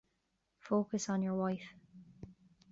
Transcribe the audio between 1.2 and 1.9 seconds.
your wife.